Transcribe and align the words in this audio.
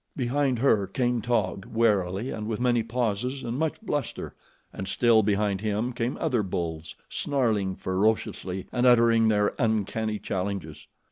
Behind 0.17 0.57
her 0.57 0.87
came 0.87 1.21
Taug, 1.21 1.65
warily 1.67 2.31
and 2.31 2.47
with 2.47 2.59
many 2.59 2.81
pauses 2.81 3.43
and 3.43 3.55
much 3.55 3.79
bluster, 3.83 4.33
and 4.73 4.87
still 4.87 5.21
behind 5.21 5.61
him 5.61 5.93
came 5.93 6.17
other 6.19 6.41
bulls, 6.41 6.95
snarling 7.07 7.75
ferociously 7.75 8.65
and 8.71 8.87
uttering 8.87 9.27
their 9.27 9.53
uncanny 9.59 10.17
challenges. 10.17 10.87